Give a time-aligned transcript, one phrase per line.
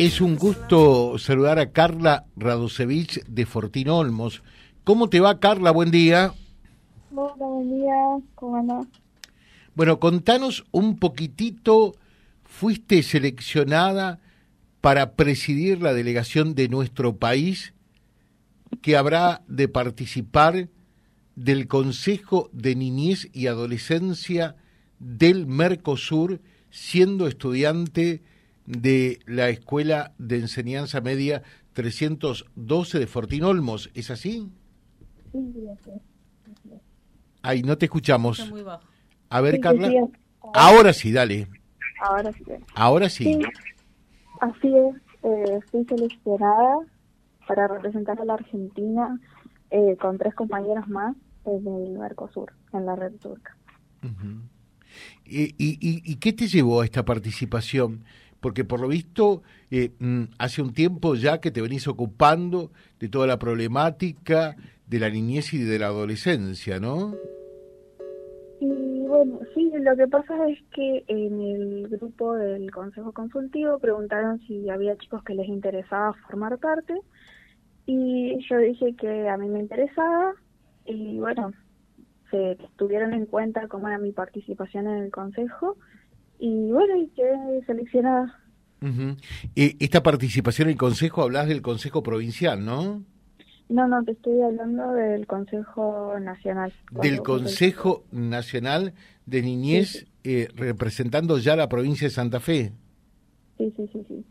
[0.00, 4.42] Es un gusto saludar a Carla Radosevich de Fortín Olmos.
[4.82, 5.72] ¿Cómo te va, Carla?
[5.72, 6.32] Buen día.
[7.14, 7.94] Hola, buen día.
[8.34, 8.86] ¿Cómo andas?
[9.74, 11.96] Bueno, contanos un poquitito.
[12.44, 14.20] Fuiste seleccionada
[14.80, 17.74] para presidir la delegación de nuestro país
[18.80, 20.70] que habrá de participar
[21.36, 24.56] del Consejo de Niñez y Adolescencia
[24.98, 26.40] del Mercosur,
[26.70, 28.22] siendo estudiante
[28.70, 31.42] de la Escuela de Enseñanza Media
[31.72, 33.90] 312 de Fortín Olmos.
[33.94, 34.48] ¿Es así?
[35.32, 35.52] Sí,
[35.84, 35.90] sí,
[37.42, 38.38] Ay, no te escuchamos.
[38.38, 38.84] Está muy bajo.
[39.28, 39.88] A ver, Sí, Carla.
[39.88, 40.18] sí, sí.
[40.54, 41.48] Ahora sí, dale.
[42.00, 42.44] Ahora sí.
[42.74, 43.24] Ahora sí.
[43.24, 43.40] Sí,
[44.40, 44.96] así es.
[45.22, 46.78] Eh, fui seleccionada
[47.46, 49.20] para representar a la Argentina
[49.70, 53.56] eh, con tres compañeros más eh, del Mercosur, en la red turca.
[54.02, 54.40] Ujú.
[55.24, 58.04] ¿Y, y, y- y qué te llevó a esta participación?
[58.40, 63.08] Porque por lo visto, eh, mm, hace un tiempo ya que te venís ocupando de
[63.08, 67.14] toda la problemática de la niñez y de la adolescencia, ¿no?
[68.60, 74.40] Y bueno, sí, lo que pasa es que en el grupo del Consejo Consultivo preguntaron
[74.46, 76.94] si había chicos que les interesaba formar parte
[77.86, 80.34] y yo dije que a mí me interesaba
[80.84, 81.52] y bueno,
[82.30, 85.76] se tuvieron en cuenta cómo era mi participación en el Consejo
[86.40, 88.34] y bueno, y quedé seleccionada.
[88.82, 89.16] Ujú.
[89.56, 93.02] Eh, esta participación en el Consejo, hablas del Consejo Provincial, ¿no?
[93.68, 96.72] No, no, te estoy hablando del Consejo Nacional.
[96.90, 98.94] Del Consejo Nacional
[99.26, 102.72] de Niñez, eh, representando ya la provincia de Santa Fe.
[103.58, 104.24] Sí, sí, sí, sí.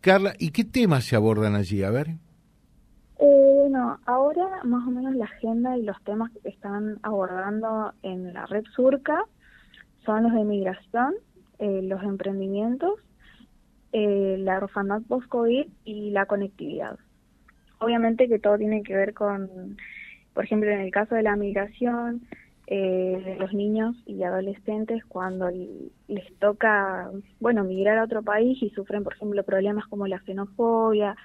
[0.00, 1.82] Carla, ¿y qué temas se abordan allí?
[1.82, 2.08] A ver.
[3.20, 8.32] Eh, bueno, ahora más o menos la agenda y los temas que están abordando en
[8.32, 9.24] la red surca
[10.08, 11.16] son los de migración,
[11.58, 12.94] eh, los emprendimientos,
[13.92, 16.98] eh, la orfandad post-COVID y la conectividad.
[17.78, 19.76] Obviamente que todo tiene que ver con,
[20.32, 22.22] por ejemplo, en el caso de la migración,
[22.68, 29.04] eh, los niños y adolescentes cuando les toca, bueno, migrar a otro país y sufren,
[29.04, 31.16] por ejemplo, problemas como la xenofobia,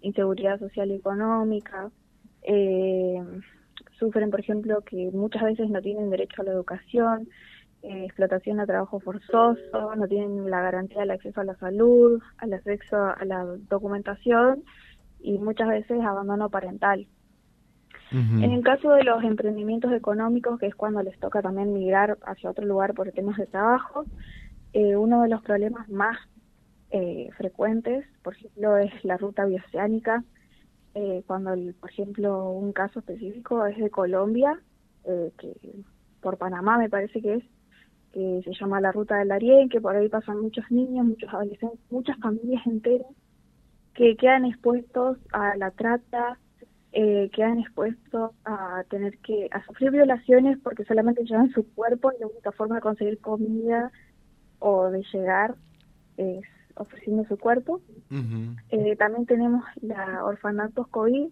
[0.00, 1.88] inseguridad social y económica,
[2.42, 3.22] eh,
[3.96, 7.28] sufren, por ejemplo, que muchas veces no tienen derecho a la educación,
[7.84, 12.52] eh, explotación a trabajo forzoso, no tienen la garantía del acceso a la salud, al
[12.54, 14.64] acceso a la documentación
[15.20, 17.06] y muchas veces abandono parental.
[18.44, 22.50] En el caso de los emprendimientos económicos, que es cuando les toca también migrar hacia
[22.50, 24.06] otro lugar por temas de trabajo,
[24.72, 26.16] eh, uno de los problemas más
[26.90, 30.22] eh, frecuentes, por ejemplo, es la ruta bioceánica.
[30.94, 34.60] Eh, cuando, el- por ejemplo, un caso específico es de Colombia,
[35.04, 35.54] eh, que
[36.20, 37.44] por Panamá me parece que es,
[38.14, 41.80] que se llama la ruta del Darién, que por ahí pasan muchos niños, muchos adolescentes,
[41.90, 43.08] muchas familias enteras
[43.92, 46.38] que quedan expuestos a la trata,
[46.92, 52.20] eh, quedan expuestos a tener que a sufrir violaciones porque solamente llevan su cuerpo y
[52.20, 53.90] la única forma de conseguir comida
[54.60, 55.56] o de llegar
[56.16, 56.44] es
[56.76, 57.80] ofreciendo su cuerpo.
[58.70, 61.30] Eh, también tenemos la orfandad post-COVID,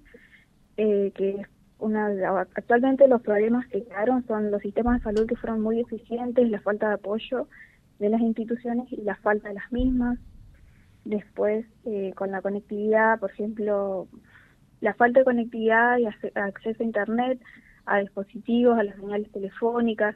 [0.78, 1.48] eh, que es
[1.82, 2.06] una
[2.54, 6.60] actualmente los problemas que quedaron son los sistemas de salud que fueron muy eficientes, la
[6.60, 7.48] falta de apoyo
[7.98, 10.18] de las instituciones y la falta de las mismas.
[11.04, 14.06] Después, eh, con la conectividad, por ejemplo,
[14.80, 17.40] la falta de conectividad y acceso a Internet,
[17.86, 20.14] a dispositivos, a las señales telefónicas,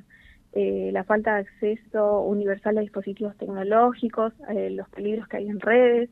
[0.53, 5.60] eh, la falta de acceso universal a dispositivos tecnológicos, eh, los peligros que hay en
[5.60, 6.10] redes,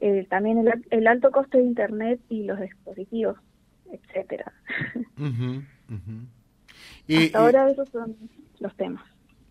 [0.00, 3.38] eh, también el, el alto costo de Internet y los dispositivos,
[3.92, 4.52] etcétera.
[7.08, 8.16] Eh, Hasta ahora esos son
[8.60, 9.02] los temas.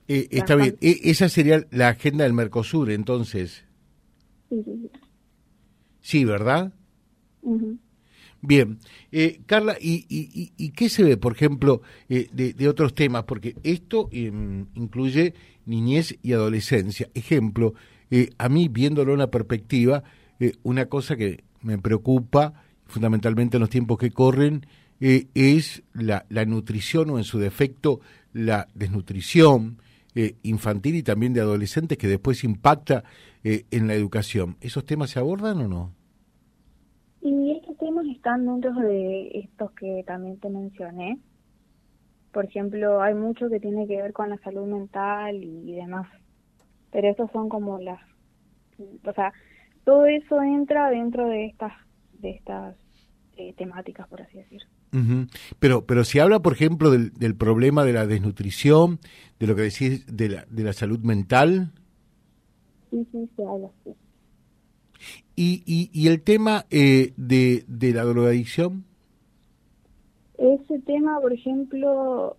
[0.07, 3.66] eh, eh, está bien, Eh, esa sería la agenda del Mercosur, entonces.
[4.50, 4.90] Sí, sí, sí.
[6.01, 6.72] Sí, ¿verdad?
[8.41, 8.78] Bien.
[9.12, 10.06] Eh, Carla, ¿y,
[10.57, 13.24] y, qué se ve, por ejemplo, eh, de, de otros temas?
[13.24, 15.34] Porque esto em, incluye
[15.66, 17.09] niñez y adolescencia.
[17.16, 17.74] Ejemplo,
[18.12, 20.03] eh, a mí, viéndolo en una perspectiva,
[20.40, 22.64] eh, una cosa que me preocupa,
[22.95, 24.65] fundamentalmente en los tiempos que corren,
[25.01, 28.00] eh, es la, la nutrición o en su defecto
[28.31, 29.80] la desnutrición
[30.15, 33.03] eh, infantil y también de adolescentes que después impacta
[33.44, 34.56] eh, en la educación.
[34.62, 35.92] ¿Esos temas se abordan o no?
[37.21, 41.19] Y estos temas están dentro de estos que también te mencioné.
[42.31, 46.07] Por ejemplo, hay mucho que tiene que ver con la salud mental y demás.
[46.94, 48.00] Pero estos son como las...
[49.06, 49.33] O sea,
[49.83, 51.74] todo eso entra dentro de estas,
[52.19, 52.75] de estas
[53.37, 54.61] eh, temáticas, por así decir.
[55.59, 58.99] Pero, pero se habla, por ejemplo, del, del problema de la desnutrición,
[59.39, 61.71] de lo que decís de la, de la salud mental.
[62.91, 63.95] Sí, sí, se habla así.
[65.35, 68.85] ¿Y, y, el tema eh, de, de la drogadicción?
[70.37, 72.37] Ese tema, por ejemplo,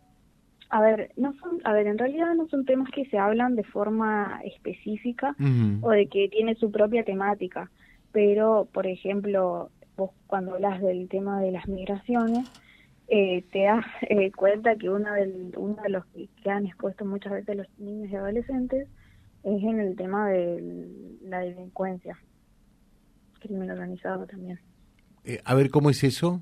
[0.71, 3.65] a ver, no son, a ver, en realidad no son temas que se hablan de
[3.65, 5.37] forma específica
[5.83, 7.71] o de que tiene su propia temática,
[8.13, 12.49] pero, por ejemplo, vos cuando hablas del tema de las migraciones,
[13.09, 17.33] eh, te das eh, cuenta que uno, del, uno de los que han expuesto muchas
[17.33, 18.89] veces los niños y adolescentes
[19.45, 20.89] es en el tema de
[21.23, 22.19] la delincuencia,
[23.41, 24.59] crimen organizado también.
[25.25, 26.41] Eh, a ver, ¿cómo es eso?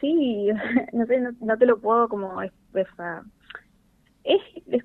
[0.00, 0.48] Sí,
[0.92, 2.88] no sé, no, te lo puedo como es, es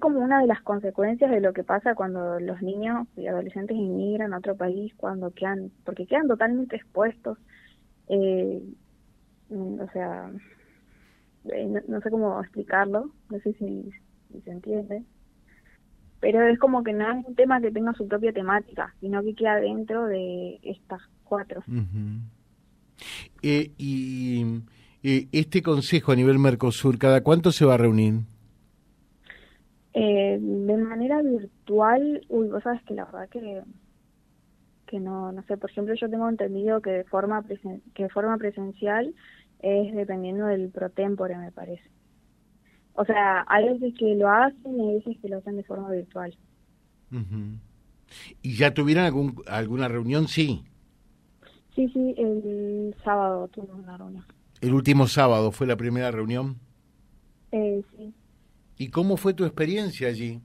[0.06, 4.34] como una de las consecuencias de lo que pasa cuando los niños y adolescentes inmigran
[4.34, 7.40] a otro país, cuando quedan, porque quedan totalmente expuestos,
[8.08, 8.62] eh,
[9.50, 10.32] o sea,
[11.52, 13.90] eh, no, sé cómo explicarlo, no sé si,
[14.44, 15.04] se entiende,
[16.20, 19.34] pero es como que no es un tema que tenga su propia temática, sino que
[19.34, 21.64] queda dentro de estas cuatro.
[23.42, 24.62] eh, y
[25.02, 28.22] eh, este consejo a nivel Mercosur, ¿cada cuánto se va a reunir?
[29.98, 33.64] Eh, de manera virtual, uy, vos sabes que la verdad que
[34.88, 37.44] que no, no sé, por ejemplo, yo tengo entendido que de forma
[37.94, 39.16] que de forma presencial
[39.60, 41.90] es dependiendo del pro tempore, me parece.
[42.94, 45.90] O sea, hay veces que lo hacen y hay veces que lo hacen de forma
[45.90, 46.38] virtual.
[48.42, 50.28] ¿Y ya tuvieron algún, alguna reunión?
[50.28, 50.66] Sí.
[51.74, 54.26] Sí, sí, el sábado tuvimos una reunión.
[54.60, 56.58] El último sábado fue la primera reunión.
[57.54, 58.14] Eh, sí.
[58.78, 60.42] ¿Y cómo fue tu experiencia allí?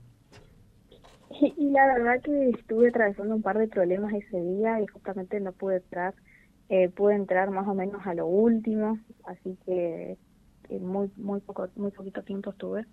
[1.57, 5.51] Y la verdad que estuve atravesando un par de problemas ese día y justamente no
[5.53, 6.13] pude entrar.
[6.69, 10.17] Eh, pude entrar más o menos a lo último, así que
[10.69, 12.85] eh, muy muy poco muy poquito tiempo estuve.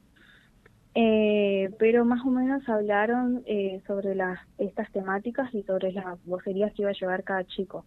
[0.94, 6.72] Eh, pero más o menos hablaron eh, sobre las estas temáticas y sobre las vocerías
[6.72, 7.84] que iba a llevar cada chico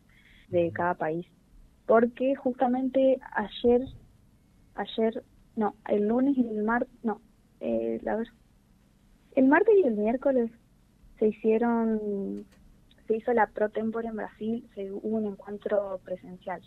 [0.50, 1.27] de cada país
[1.92, 3.81] porque justamente ayer,
[4.75, 5.25] ayer,
[5.57, 7.19] no, el lunes y el martes, no,
[7.61, 8.21] eh, la
[9.35, 10.51] el martes y el miércoles
[11.17, 12.45] se hicieron,
[13.07, 16.61] se hizo la Pro Tempore en Brasil, se hubo un encuentro presencial.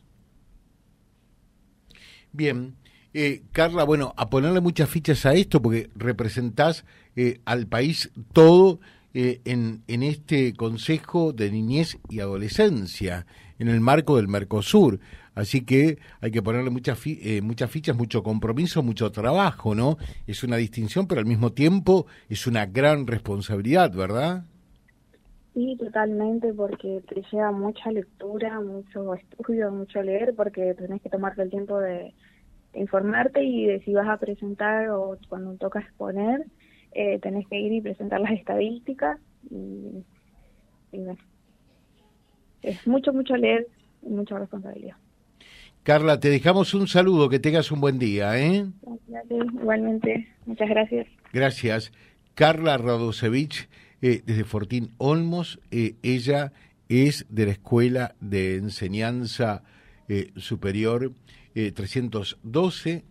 [2.32, 2.74] Bien,
[3.12, 6.84] eh, Carla, bueno, a ponerle muchas fichas a esto porque representás
[7.16, 8.80] eh, al país todo
[9.12, 13.26] eh, en, en este Consejo de Niñez y Adolescencia
[13.58, 15.00] en el marco del Mercosur.
[15.34, 19.96] Así que hay que ponerle muchas, eh, muchas fichas, mucho compromiso, mucho trabajo, ¿no?
[20.26, 24.44] Es una distinción, pero al mismo tiempo es una gran responsabilidad, ¿verdad?
[25.54, 31.42] Sí, totalmente, porque te lleva mucha lectura, mucho estudio, mucho leer, porque tenés que tomarte
[31.42, 32.12] el tiempo de,
[32.74, 36.44] informarte y de si vas a presentar o cuando toca exponer,
[36.92, 39.18] eh, tenés que ir y presentar las estadísticas
[39.50, 40.04] y,
[40.92, 40.98] y
[42.64, 43.66] es mucho, mucho leer
[44.02, 44.96] y mucha responsabilidad.
[45.82, 48.64] Carla, te dejamos un saludo, que tengas un buen día, ¿eh?
[49.28, 51.06] Igualmente, muchas gracias.
[51.32, 51.92] Gracias.
[52.34, 53.68] Carla Radosevich,
[54.00, 56.52] eh, desde Fortín Olmos, eh, ella
[56.88, 59.62] es de la Escuela de Enseñanza
[60.08, 61.12] eh, Superior
[61.54, 63.04] 312,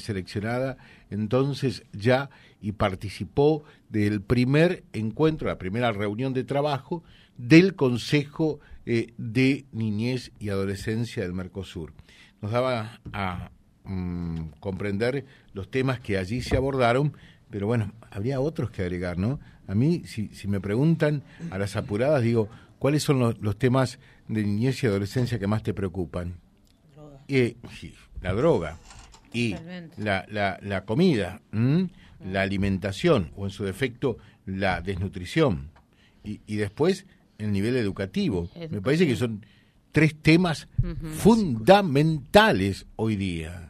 [0.00, 0.76] seleccionada
[1.10, 7.02] entonces ya y participó del primer encuentro, la primera reunión de trabajo
[7.36, 11.92] del Consejo eh, de Niñez y Adolescencia del Mercosur.
[12.42, 13.50] Nos daba a
[13.84, 17.14] mm, comprender los temas que allí se abordaron,
[17.50, 19.40] pero bueno, habría otros que agregar, ¿no?
[19.66, 24.42] A mí, si, si me preguntan a las apuradas, digo, ¿cuáles son los, temas de
[24.42, 26.34] niñez y adolescencia que más te preocupan?
[27.30, 27.56] Eh,
[28.20, 28.78] la droga
[29.32, 29.54] y
[29.96, 35.70] la, la, la, comida, la alimentación o en su defecto la desnutrición.
[36.24, 37.06] Y, y después
[37.38, 38.50] el nivel educativo.
[38.70, 39.44] Me parece que son
[39.92, 40.68] tres temas
[41.18, 43.69] fundamentales hoy día